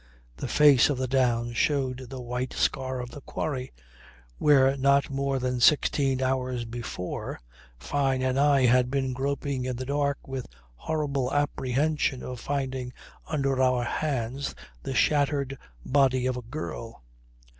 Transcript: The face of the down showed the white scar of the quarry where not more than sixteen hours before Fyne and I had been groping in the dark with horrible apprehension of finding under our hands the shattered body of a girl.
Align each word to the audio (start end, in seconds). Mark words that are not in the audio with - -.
The 0.37 0.47
face 0.47 0.89
of 0.89 0.97
the 0.97 1.07
down 1.07 1.53
showed 1.53 2.09
the 2.09 2.19
white 2.19 2.53
scar 2.53 2.99
of 2.99 3.11
the 3.11 3.21
quarry 3.21 3.71
where 4.39 4.75
not 4.75 5.11
more 5.11 5.37
than 5.37 5.59
sixteen 5.59 6.23
hours 6.23 6.65
before 6.65 7.39
Fyne 7.77 8.23
and 8.23 8.39
I 8.39 8.65
had 8.65 8.89
been 8.89 9.13
groping 9.13 9.65
in 9.65 9.75
the 9.75 9.85
dark 9.85 10.27
with 10.27 10.47
horrible 10.73 11.31
apprehension 11.31 12.23
of 12.23 12.39
finding 12.39 12.93
under 13.27 13.61
our 13.61 13.83
hands 13.83 14.55
the 14.81 14.95
shattered 14.95 15.55
body 15.85 16.25
of 16.25 16.35
a 16.35 16.41
girl. 16.41 17.03